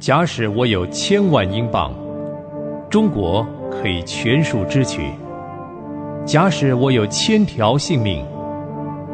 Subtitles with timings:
[0.00, 1.92] 假使我有千万英镑，
[2.88, 5.02] 中国可以全数支取；
[6.24, 8.24] 假使我有千条性命，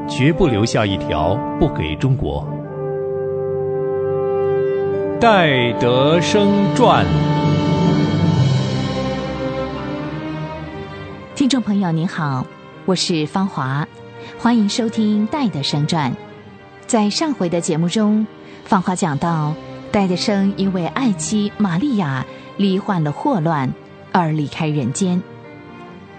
[0.09, 2.47] 绝不留下一条不给中国。
[5.21, 7.05] 戴德生传。
[11.35, 12.47] 听众朋友您好，
[12.85, 13.89] 我是芳华，
[14.39, 16.13] 欢迎收听戴德生传。
[16.87, 18.25] 在上回的节目中，
[18.63, 19.53] 芳华讲到。
[19.97, 22.23] 戴德生因为爱妻玛利亚
[22.59, 23.73] 罹患了霍乱
[24.13, 25.23] 而离开人间，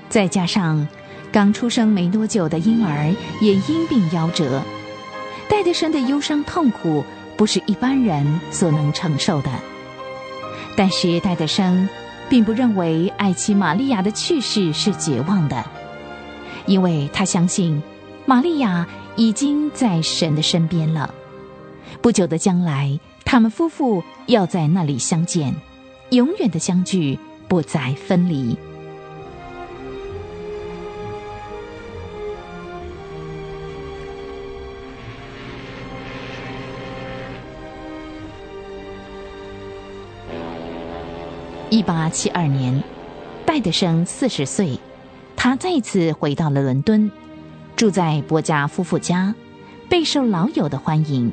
[0.10, 0.88] 再加上
[1.32, 4.64] 刚出生没多久的婴儿也因病夭折，
[5.48, 7.06] 戴德生的忧伤痛苦
[7.38, 9.52] 不是一般人所能承受的。
[10.76, 11.88] 但是戴德生
[12.28, 15.64] 并不认为爱妻玛利亚的去世是绝望的，
[16.66, 17.80] 因为他相信
[18.26, 21.14] 玛利亚已经在神的身边了，
[22.02, 23.00] 不久的将来。
[23.30, 25.54] 他们夫妇要在那里相见，
[26.12, 28.58] 永远的相聚，不再分离。
[41.70, 42.82] 一八七二年，
[43.46, 44.80] 戴德生四十岁，
[45.36, 47.12] 他再次回到了伦敦，
[47.76, 49.36] 住在伯家夫妇家，
[49.90, 51.30] 备受老友的欢迎。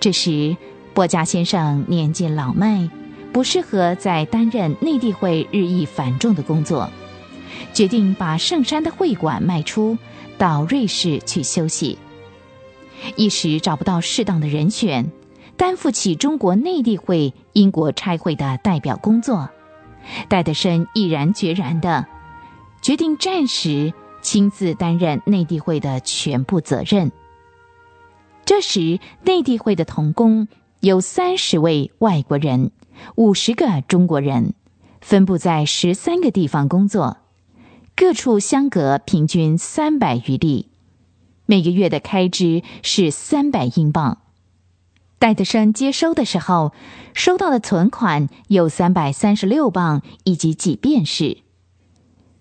[0.00, 0.56] 这时。
[0.98, 2.90] 波家先生年近老迈，
[3.32, 6.90] 不适合再担任内地会日益繁重的工作，
[7.72, 9.96] 决定把圣山的会馆卖出，
[10.38, 11.96] 到瑞士去休息。
[13.14, 15.08] 一时找不到适当的人选，
[15.56, 19.48] 担负起中国内地会英国差会的代表工作，
[20.28, 22.04] 戴德生毅然决然的
[22.82, 27.12] 决定暂时亲自担任内地会的全部责任。
[28.44, 30.48] 这时，内地会的童工。
[30.80, 32.70] 有三十位外国人，
[33.16, 34.54] 五十个中国人，
[35.00, 37.16] 分布在十三个地方工作，
[37.96, 40.68] 各处相隔平均三百余里，
[41.46, 44.18] 每个月的开支是三百英镑。
[45.18, 46.72] 戴德生接收的时候，
[47.12, 51.38] 收到的存款有三百三十六镑以及几便士。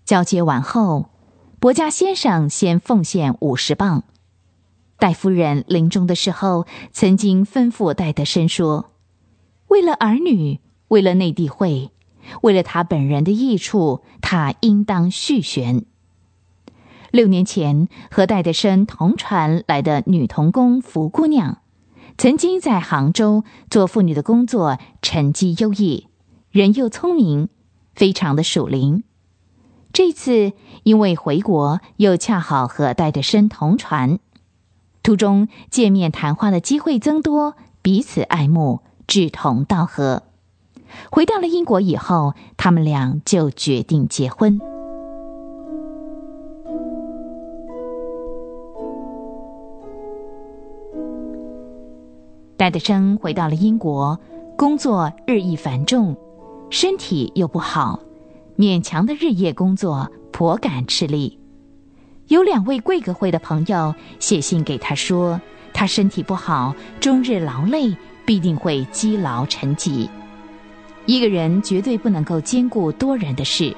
[0.06, 1.10] 交接完后，
[1.60, 4.04] 伯家先生先奉献五十镑。
[5.00, 8.92] 戴夫人临终的时候，曾经吩咐戴德生说
[9.70, 11.92] ：“为了儿女，为了内地会，
[12.42, 15.86] 为了他本人的益处，他应当续弦。”
[17.12, 21.62] 六年前和戴德生同船来的女童工福姑娘，
[22.18, 26.08] 曾经在杭州做妇女的工作，成绩优异，
[26.50, 27.50] 人又聪明，
[27.94, 29.04] 非常的属灵。
[29.94, 30.54] 这次
[30.84, 34.20] 因为回国，又恰好和戴德生同船。
[35.08, 40.24] 途中见面谈话的机会增多，彼此爱慕，志同道合。
[41.10, 44.60] 回到了英国以后，他们俩就决定结婚。
[52.58, 54.20] 戴德生回到了英国，
[54.58, 56.18] 工作日益繁重，
[56.70, 58.02] 身体又不好，
[58.58, 61.40] 勉强的日夜工作，颇感吃力。
[62.28, 65.40] 有两位贵格会的朋友写信给他说，
[65.74, 67.96] 他身体不好，终日劳累，
[68.26, 70.10] 必定会积劳成疾。
[71.06, 73.74] 一个人绝对不能够兼顾多人的事，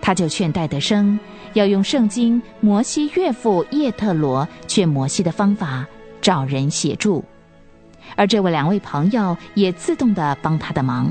[0.00, 1.18] 他就劝戴德生
[1.54, 5.84] 要用圣经摩西岳父叶特罗劝摩西的方法，
[6.20, 7.24] 找人协助。
[8.14, 11.10] 而这位两位朋友也自动的帮他的忙。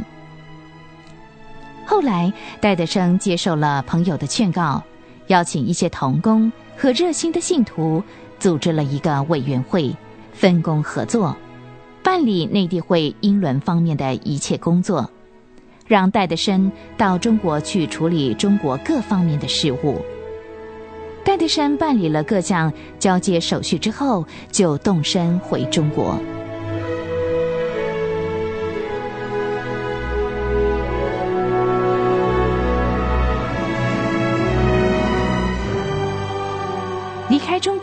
[1.85, 2.31] 后来，
[2.62, 4.81] 戴德生接受了朋友的劝告。
[5.28, 8.04] 邀请一些童工和热心的信徒，
[8.40, 9.96] 组织了一个委员会，
[10.34, 11.36] 分工合作，
[12.04, 15.10] 办理内地会英伦方面的一切工作，
[15.88, 20.02] 让戴德生到中国去处理中国各方面的事务。
[21.24, 26.20] 戴德生办理了各项交接手续之后，就动身回中国。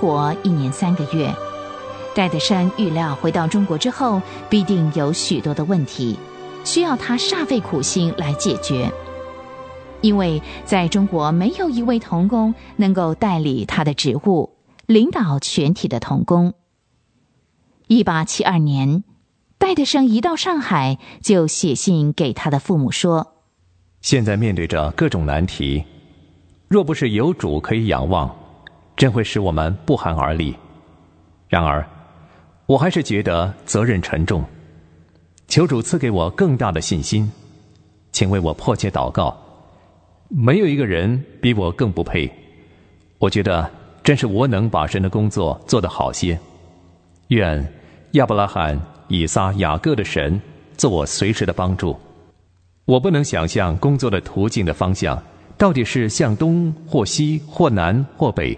[0.00, 1.30] 国一年三个月，
[2.14, 6.18] 戴德生预料回到中国之后，必定有许多的问题，
[6.64, 8.90] 需要他煞费苦心来解决。
[10.00, 14.56] 因为在中国没有一位童工能够代理他的职务，
[14.86, 16.54] 领导全体的童工。
[17.86, 19.04] 一八七二年，
[19.58, 23.34] 戴德生一到上海，就写信给他的父母说
[24.00, 25.84] ：“现在面对着各种难题，
[26.68, 28.34] 若不是有主可以仰望。”
[29.00, 30.54] 真会使我们不寒而栗。
[31.48, 31.82] 然而，
[32.66, 34.44] 我还是觉得责任沉重。
[35.48, 37.32] 求主赐给我更大的信心，
[38.12, 39.34] 请为我迫切祷告。
[40.28, 42.30] 没有一个人比我更不配。
[43.18, 43.70] 我觉得
[44.04, 46.38] 真是我能把神的工作做得好些。
[47.28, 47.66] 愿
[48.12, 50.38] 亚伯拉罕、以撒、雅各的神
[50.76, 51.98] 做我随时的帮助。
[52.84, 55.18] 我不能想象工作的途径的方向
[55.56, 58.54] 到底是向东或西或南或北。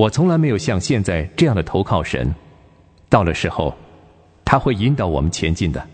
[0.00, 2.34] 我从来没有像现在这样的投靠神。
[3.10, 3.76] 到了时候。
[4.42, 5.86] 他会引导我们前进的。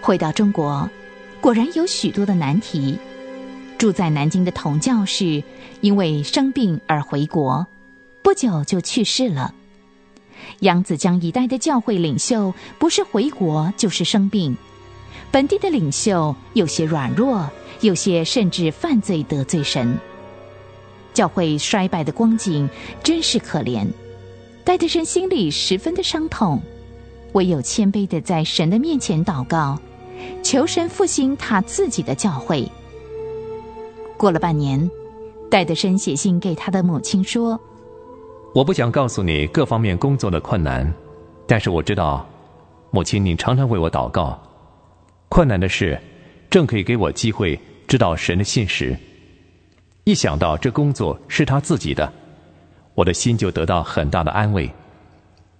[0.00, 0.88] 回到中国，
[1.38, 2.98] 果然有许多的难题。
[3.76, 5.42] 住在南京的童教士
[5.82, 7.66] 因为生病而回国，
[8.22, 9.54] 不久就去世了。
[10.60, 14.56] 扬子江一带的教会领袖，不是回国就是生病。
[15.30, 17.48] 本地的领袖有些软弱，
[17.80, 19.98] 有些甚至犯罪得罪神。
[21.12, 22.68] 教会衰败的光景
[23.02, 23.86] 真是可怜，
[24.64, 26.60] 戴德生心里十分的伤痛，
[27.32, 29.78] 唯有谦卑的在神的面前祷告，
[30.42, 32.68] 求神复兴他自己的教会。
[34.16, 34.90] 过了半年，
[35.50, 37.58] 戴德生写信给他的母亲说
[38.52, 40.92] ：“我不想告诉你各方面工作的困难，
[41.46, 42.28] 但是我知道，
[42.90, 44.36] 母亲你常常为我祷告。”
[45.30, 45.96] 困难的事，
[46.50, 48.96] 正可以给我机会知道神的信实。
[50.02, 52.12] 一想到这工作是他自己的，
[52.94, 54.68] 我的心就得到很大的安慰。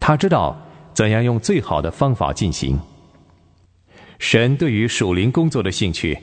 [0.00, 0.58] 他知道
[0.92, 2.76] 怎样用最好的方法进行。
[4.19, 6.19] 神对于属灵工作的兴趣，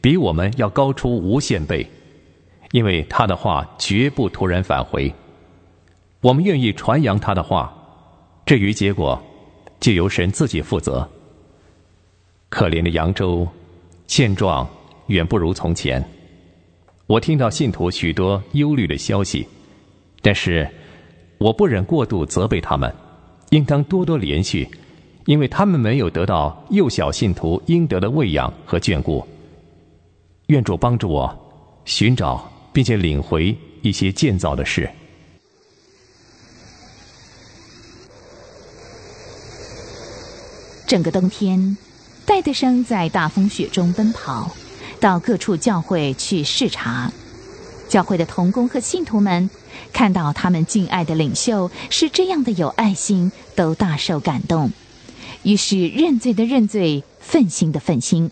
[0.00, 1.84] 比我们要高出无限倍，
[2.70, 5.12] 因为他的话绝不突然返回。
[6.24, 7.70] 我们愿意传扬他的话，
[8.46, 9.22] 至于结果，
[9.78, 11.06] 就由神自己负责。
[12.48, 13.46] 可怜的扬州，
[14.06, 14.66] 现状
[15.08, 16.02] 远不如从前。
[17.06, 19.46] 我听到信徒许多忧虑的消息，
[20.22, 20.66] 但是
[21.36, 22.90] 我不忍过度责备他们，
[23.50, 24.66] 应当多多连续，
[25.26, 29.22] 因为他们没有得到幼小信徒应得的喂养和眷顾。
[30.46, 31.30] 愿主帮助我
[31.84, 34.88] 寻找并且领回一些建造的事。
[40.86, 41.76] 整个冬天。
[42.26, 44.50] 戴德生在大风雪中奔跑，
[45.00, 47.12] 到各处教会去视察。
[47.88, 49.50] 教会的童工和信徒们
[49.92, 54.72] 看到他们敬爱的领袖是这样的有爱心，都大受感动。
[55.42, 58.30] 于是认罪的认罪，愤心的愤心。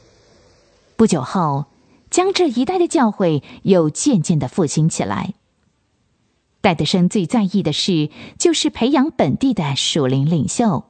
[0.96, 1.66] 不久后，
[2.10, 5.34] 江浙一带的教会又渐渐的复兴起来。
[6.62, 8.08] 戴德生最在意的事，
[8.38, 10.84] 就是培养本地的属灵领袖。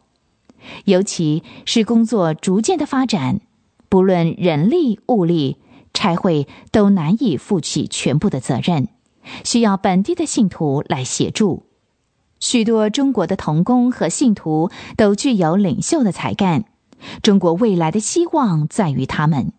[0.85, 3.41] 尤其是工作逐渐的发展，
[3.88, 5.59] 不论人力物力，
[5.93, 8.88] 差会都难以负起全部的责任，
[9.44, 11.67] 需要本地的信徒来协助。
[12.41, 16.65] 许多中国的童工和信徒都具有领袖的才干，
[17.23, 19.53] 中国未来的希望在于他们。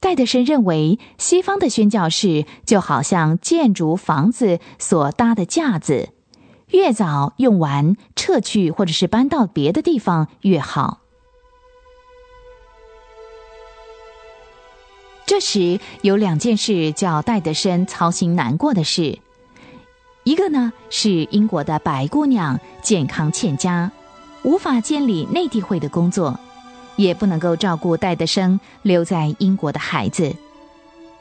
[0.00, 6.08] 戴德生认为，西方的宣教士就好像建筑房子所搭的架子。
[6.70, 11.00] 越早用完撤去，或者是搬到别的地方越好。
[15.26, 19.18] 这时有两件事叫戴德生操心难过的事，
[20.24, 23.90] 一个呢是英国的白姑娘健康欠佳，
[24.42, 26.38] 无法监理内地会的工作，
[26.96, 30.34] 也不能够照顾戴德生留在英国的孩子。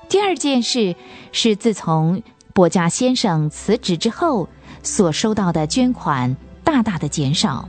[0.10, 0.96] 第二件事
[1.32, 2.22] 是自从
[2.54, 4.48] 波家先生辞职之后。
[4.84, 7.68] 所收到的捐款大大的减少，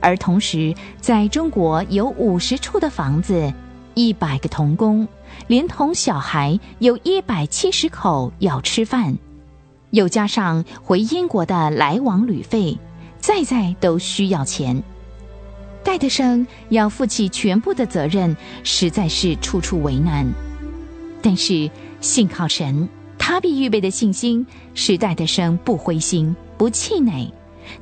[0.00, 3.52] 而同时在中国有五十处的房子，
[3.94, 5.06] 一百个童工，
[5.46, 9.16] 连同小孩有一百七十口要吃饭，
[9.90, 12.78] 又加上回英国的来往旅费，
[13.18, 14.82] 再再都需要钱。
[15.82, 20.26] 戴德生要负起全部的责任，实在是处处为难。
[21.22, 21.70] 但是
[22.00, 22.88] 信靠神。
[23.40, 27.32] 必预备的信心使戴德生不灰心、不气馁，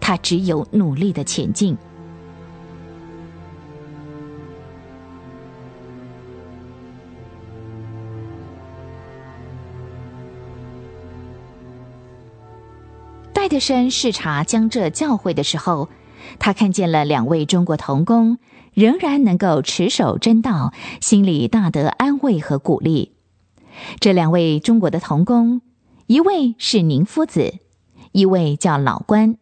[0.01, 1.77] 他只有努力的前进。
[13.33, 15.89] 戴德生视察江浙教会的时候，
[16.39, 18.39] 他看见了两位中国童工
[18.75, 23.13] 仍然能够持守真道，心里大得安慰和鼓励。
[24.01, 25.61] 这两位中国的童工，
[26.07, 27.55] 一位是宁夫子，
[28.13, 29.37] 一位叫老关。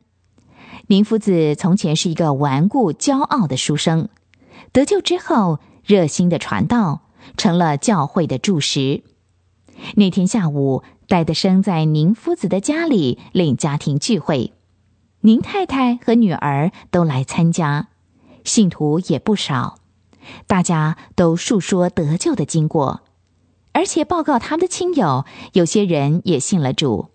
[0.88, 4.08] 宁夫子从前是一个顽固骄傲的书生，
[4.72, 7.02] 得救之后热心的传道，
[7.36, 9.02] 成了教会的柱石。
[9.96, 14.52] 那天下午，戴德生在宁夫子的家里领家庭聚会，
[15.20, 17.88] 宁太太和女儿都来参加，
[18.44, 19.78] 信徒也不少，
[20.46, 23.02] 大家都述说得救的经过，
[23.76, 27.10] 而且报告他们的亲友，有些人也信了主。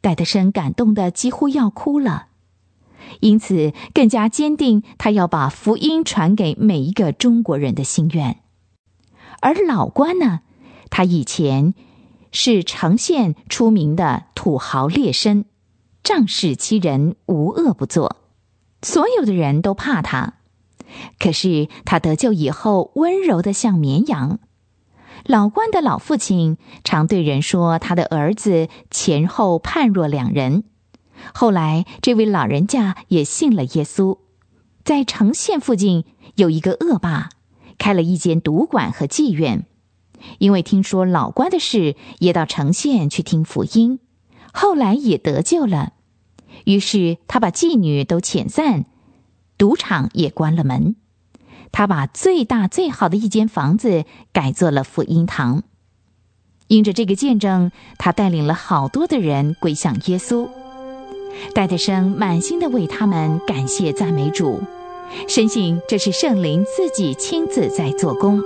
[0.00, 2.28] 戴德生感动的几乎要哭了，
[3.18, 8.38] 因此更加坚定他要把福音传给每一个中国人的心愿。
[9.40, 10.42] 而老关呢？
[10.90, 11.74] 他以前
[12.30, 15.42] 是城县出名的土豪劣绅，
[16.04, 18.18] 仗势欺人，无恶不作，
[18.80, 20.34] 所有的人都怕他。
[21.18, 24.38] 可是他得救以后，温柔的像绵羊。
[25.26, 30.64] 老关的老父亲常对人说，他的儿子前后判若两人。
[31.32, 34.18] 后来这位老人家也信了耶稣，
[34.84, 36.04] 在城县附近
[36.34, 37.30] 有一个恶霸，
[37.78, 39.64] 开了一间赌馆和妓院。
[40.38, 44.00] 因为听说老关的事，也到城县去听福音，
[44.52, 45.94] 后来也得救了。
[46.64, 48.84] 于是他把妓女都遣散，
[49.56, 50.96] 赌场也关了门。
[51.74, 55.64] 他把最大最好的一间房子改做了福音堂。
[56.68, 60.48] 因着这个见证，他带领了好多的人归向耶稣。
[61.52, 64.62] 戴德生满心的为他们感谢赞美主，
[65.26, 68.40] 深信这是圣灵自己亲自在做工。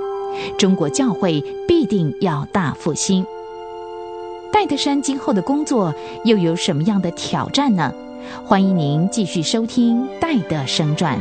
[0.56, 3.26] 中国教会必定要大复兴。
[4.50, 5.94] 戴德山今后的工作
[6.24, 7.92] 又有什么样的挑战呢？
[8.46, 11.18] 欢迎您继续收听《戴德生传》。